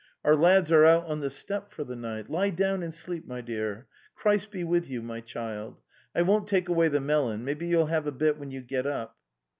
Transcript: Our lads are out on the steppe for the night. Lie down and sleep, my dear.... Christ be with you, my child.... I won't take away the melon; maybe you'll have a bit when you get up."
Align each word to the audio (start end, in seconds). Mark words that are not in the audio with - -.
Our 0.25 0.35
lads 0.35 0.71
are 0.71 0.83
out 0.83 1.05
on 1.05 1.19
the 1.19 1.29
steppe 1.29 1.69
for 1.71 1.83
the 1.83 1.95
night. 1.95 2.27
Lie 2.27 2.49
down 2.49 2.81
and 2.81 2.91
sleep, 2.91 3.27
my 3.27 3.39
dear.... 3.41 3.85
Christ 4.15 4.49
be 4.49 4.63
with 4.63 4.89
you, 4.89 5.03
my 5.03 5.21
child.... 5.21 5.79
I 6.15 6.23
won't 6.23 6.47
take 6.47 6.67
away 6.67 6.87
the 6.87 6.99
melon; 6.99 7.45
maybe 7.45 7.67
you'll 7.67 7.85
have 7.85 8.07
a 8.07 8.11
bit 8.11 8.39
when 8.39 8.49
you 8.49 8.61
get 8.63 8.87
up." 8.87 9.15